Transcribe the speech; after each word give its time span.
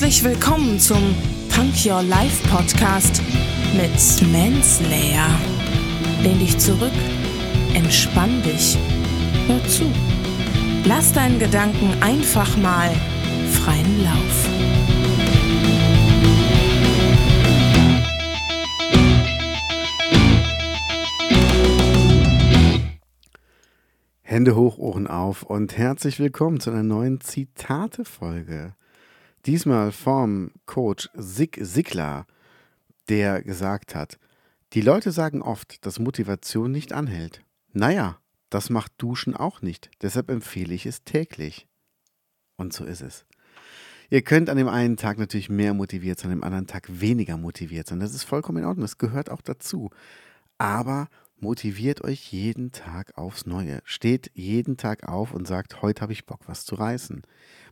Herzlich 0.00 0.24
willkommen 0.24 0.78
zum 0.78 1.14
Punk 1.54 1.74
Your 1.84 2.02
Life 2.02 2.48
Podcast 2.48 3.20
mit 3.74 4.32
Manslayer. 4.32 5.28
Lehn 6.22 6.38
dich 6.38 6.56
zurück, 6.56 6.94
entspann 7.74 8.42
dich, 8.42 8.78
hör 9.46 9.62
zu. 9.68 9.84
Lass 10.86 11.12
deinen 11.12 11.38
Gedanken 11.38 11.92
einfach 12.00 12.56
mal 12.56 12.90
freien 13.50 14.02
Lauf. 14.02 14.48
Hände 24.22 24.56
hoch, 24.56 24.78
Ohren 24.78 25.06
auf 25.06 25.42
und 25.42 25.76
herzlich 25.76 26.18
willkommen 26.18 26.58
zu 26.58 26.70
einer 26.70 26.84
neuen 26.84 27.20
Zitate-Folge. 27.20 28.72
Diesmal 29.46 29.92
vom 29.92 30.52
Coach 30.66 31.08
Sig 31.14 31.58
Sigler, 31.60 32.26
der 33.08 33.42
gesagt 33.42 33.94
hat, 33.94 34.18
die 34.74 34.82
Leute 34.82 35.12
sagen 35.12 35.42
oft, 35.42 35.84
dass 35.86 35.98
Motivation 35.98 36.70
nicht 36.70 36.92
anhält. 36.92 37.42
Naja, 37.72 38.18
das 38.50 38.68
macht 38.68 38.92
Duschen 38.98 39.34
auch 39.34 39.62
nicht, 39.62 39.90
deshalb 40.02 40.30
empfehle 40.30 40.74
ich 40.74 40.86
es 40.86 41.04
täglich. 41.04 41.66
Und 42.56 42.72
so 42.72 42.84
ist 42.84 43.00
es. 43.00 43.24
Ihr 44.10 44.22
könnt 44.22 44.50
an 44.50 44.56
dem 44.56 44.68
einen 44.68 44.96
Tag 44.96 45.18
natürlich 45.18 45.48
mehr 45.48 45.72
motiviert 45.72 46.18
sein, 46.18 46.32
an 46.32 46.38
dem 46.38 46.44
anderen 46.44 46.66
Tag 46.66 47.00
weniger 47.00 47.36
motiviert 47.36 47.86
sein. 47.86 48.00
Das 48.00 48.12
ist 48.12 48.24
vollkommen 48.24 48.58
in 48.58 48.64
Ordnung, 48.64 48.82
das 48.82 48.98
gehört 48.98 49.30
auch 49.30 49.40
dazu. 49.40 49.90
Aber 50.58 51.08
motiviert 51.40 52.02
euch 52.02 52.32
jeden 52.32 52.72
Tag 52.72 53.16
aufs 53.16 53.46
Neue. 53.46 53.80
Steht 53.84 54.30
jeden 54.34 54.76
Tag 54.76 55.08
auf 55.08 55.32
und 55.32 55.46
sagt, 55.46 55.82
heute 55.82 56.02
habe 56.02 56.12
ich 56.12 56.26
Bock, 56.26 56.40
was 56.46 56.64
zu 56.64 56.74
reißen. 56.74 57.22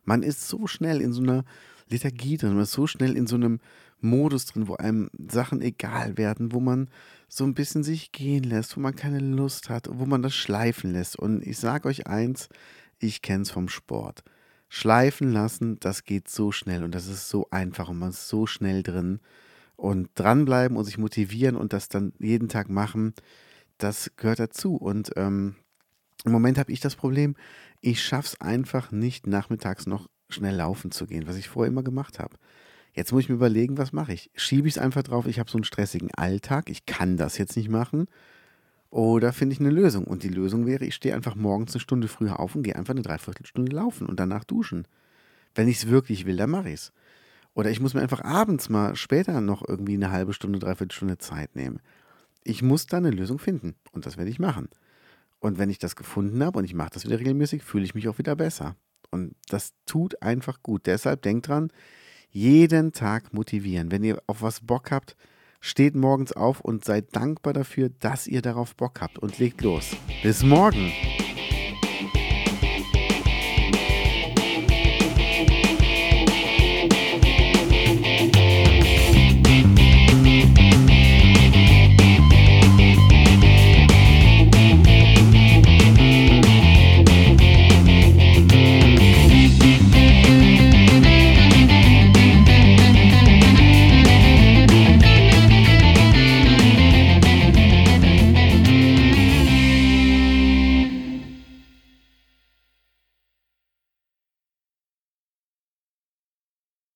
Man 0.05 0.23
ist 0.23 0.49
so 0.49 0.67
schnell 0.67 1.01
in 1.01 1.13
so 1.13 1.23
einer 1.23 1.45
Lethargie 1.89 2.37
drin, 2.37 2.55
man 2.55 2.63
ist 2.63 2.73
so 2.73 2.87
schnell 2.87 3.17
in 3.17 3.27
so 3.27 3.37
einem 3.37 3.61
Modus 4.01 4.47
drin, 4.47 4.69
wo 4.69 4.75
einem 4.75 5.11
Sachen 5.29 5.61
egal 5.61 6.17
werden, 6.17 6.53
wo 6.53 6.61
man 6.61 6.89
so 7.29 7.45
ein 7.45 7.55
bisschen 7.55 7.83
sich 7.83 8.13
gehen 8.13 8.45
lässt, 8.45 8.77
wo 8.77 8.81
man 8.81 8.97
keine 8.97 9.19
Lust 9.19 9.71
hat, 9.71 9.89
wo 9.91 10.07
man 10.07 10.23
das 10.23 10.35
schleifen 10.35 10.93
lässt. 10.93 11.19
Und 11.19 11.47
ich 11.47 11.59
sage 11.59 11.89
euch 11.89 12.07
eins, 12.07 12.49
ich 12.99 13.23
kenne 13.23 13.43
es 13.43 13.51
vom 13.51 13.69
Sport. 13.69 14.23
Schleifen 14.69 15.33
lassen, 15.33 15.79
das 15.81 16.05
geht 16.05 16.29
so 16.29 16.53
schnell 16.53 16.85
und 16.85 16.95
das 16.95 17.07
ist 17.07 17.29
so 17.29 17.49
einfach 17.51 17.89
und 17.89 17.99
man 17.99 18.11
ist 18.11 18.29
so 18.29 18.47
schnell 18.47 18.83
drin. 18.83 19.21
Und 19.77 20.11
dranbleiben 20.17 20.77
und 20.77 20.85
sich 20.85 20.99
motivieren 20.99 21.55
und 21.55 21.73
das 21.73 21.89
dann 21.89 22.13
jeden 22.19 22.49
Tag 22.49 22.69
machen, 22.69 23.15
das 23.79 24.11
gehört 24.17 24.39
dazu. 24.39 24.77
Und 24.77 25.13
ähm, 25.17 25.57
im 26.25 26.33
Moment 26.33 26.59
habe 26.59 26.73
ich 26.73 26.81
das 26.81 26.97
Problem, 26.97 27.37
ich 27.81 28.03
schaffe 28.03 28.29
es 28.29 28.41
einfach 28.41 28.93
nicht, 28.93 29.27
nachmittags 29.27 29.87
noch 29.87 30.09
schnell 30.29 30.57
laufen 30.57 30.91
zu 30.91 31.07
gehen, 31.07 31.27
was 31.27 31.37
ich 31.37 31.49
vorher 31.49 31.71
immer 31.71 31.83
gemacht 31.83 32.19
habe. 32.19 32.37
Jetzt 32.93 33.13
muss 33.13 33.23
ich 33.23 33.29
mir 33.29 33.37
überlegen, 33.37 33.79
was 33.79 33.93
mache 33.93 34.13
ich? 34.13 34.31
Schiebe 34.35 34.67
ich 34.67 34.75
es 34.75 34.83
einfach 34.83 35.03
drauf, 35.03 35.27
ich 35.27 35.39
habe 35.39 35.51
so 35.51 35.57
einen 35.57 35.65
stressigen 35.65 36.11
Alltag, 36.15 36.69
ich 36.69 36.87
kann 36.87 37.17
das 37.17 37.39
jetzt 37.39 37.57
nicht 37.57 37.69
machen. 37.69 38.09
Oder 38.91 39.33
finde 39.33 39.53
ich 39.53 39.61
eine 39.61 39.71
Lösung? 39.71 40.05
Und 40.05 40.23
die 40.23 40.29
Lösung 40.29 40.67
wäre, 40.67 40.85
ich 40.85 40.95
stehe 40.95 41.15
einfach 41.15 41.35
morgens 41.35 41.75
eine 41.75 41.81
Stunde 41.81 42.09
früher 42.09 42.41
auf 42.41 42.55
und 42.55 42.63
gehe 42.63 42.75
einfach 42.75 42.95
eine 42.95 43.03
Dreiviertelstunde 43.03 43.75
laufen 43.75 44.07
und 44.07 44.19
danach 44.19 44.45
duschen. 44.45 44.89
Wenn 45.55 45.69
ich 45.69 45.77
es 45.77 45.89
wirklich 45.89 46.27
will, 46.27 46.37
dann 46.37 46.51
mache 46.51 46.69
ich 46.69 46.75
es. 46.75 46.93
Oder 47.55 47.71
ich 47.71 47.81
muss 47.81 47.95
mir 47.95 48.01
einfach 48.01 48.23
abends 48.23 48.69
mal 48.69 48.97
später 48.97 49.41
noch 49.41 49.67
irgendwie 49.67 49.95
eine 49.95 50.11
halbe 50.11 50.33
Stunde, 50.33 50.59
dreiviertel 50.59 50.95
Stunde 50.95 51.19
Zeit 51.19 51.55
nehmen. 51.55 51.81
Ich 52.45 52.63
muss 52.63 52.87
da 52.87 52.97
eine 52.97 53.11
Lösung 53.11 53.39
finden 53.39 53.75
und 53.93 54.07
das 54.07 54.17
werde 54.17 54.31
ich 54.31 54.39
machen. 54.39 54.69
Und 55.41 55.59
wenn 55.59 55.71
ich 55.71 55.79
das 55.79 55.97
gefunden 55.97 56.43
habe 56.43 56.59
und 56.59 56.65
ich 56.65 56.75
mache 56.75 56.91
das 56.93 57.05
wieder 57.05 57.19
regelmäßig, 57.19 57.63
fühle 57.63 57.85
ich 57.85 57.95
mich 57.95 58.09
auch 58.09 58.19
wieder 58.19 58.37
besser. 58.37 58.77
Und 59.11 59.35
das 59.49 59.73
tut 59.87 60.21
einfach 60.23 60.63
gut. 60.63 60.87
Deshalb 60.87 61.23
denkt 61.23 61.49
dran, 61.49 61.71
jeden 62.31 62.93
Tag 62.93 63.33
motivieren. 63.33 63.91
Wenn 63.91 64.05
ihr 64.05 64.23
auf 64.27 64.43
was 64.43 64.61
Bock 64.61 64.91
habt, 64.91 65.17
steht 65.61 65.95
morgens 65.95 66.33
auf 66.33 66.61
und 66.61 66.85
seid 66.85 67.15
dankbar 67.17 67.53
dafür, 67.53 67.91
dass 68.01 68.27
ihr 68.27 68.43
darauf 68.43 68.77
Bock 68.77 69.01
habt 69.01 69.19
und 69.19 69.39
legt 69.39 69.63
los. 69.63 69.97
Bis 70.23 70.43
morgen. 70.43 70.93